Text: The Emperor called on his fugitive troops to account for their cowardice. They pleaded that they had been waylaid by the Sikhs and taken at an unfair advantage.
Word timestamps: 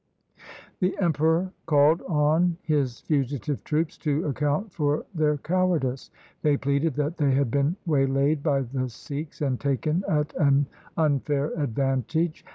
The 0.79 0.97
Emperor 0.97 1.53
called 1.67 2.01
on 2.07 2.57
his 2.63 3.01
fugitive 3.01 3.63
troops 3.63 3.99
to 3.99 4.25
account 4.25 4.73
for 4.73 5.05
their 5.13 5.37
cowardice. 5.37 6.09
They 6.41 6.57
pleaded 6.57 6.95
that 6.95 7.17
they 7.17 7.35
had 7.35 7.51
been 7.51 7.75
waylaid 7.85 8.41
by 8.41 8.61
the 8.61 8.89
Sikhs 8.89 9.43
and 9.43 9.59
taken 9.59 10.03
at 10.07 10.33
an 10.37 10.65
unfair 10.97 11.53
advantage. 11.53 12.43